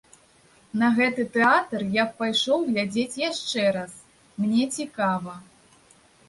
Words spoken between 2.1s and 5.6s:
пайшоў глядзець яшчэ раз, мне цікава.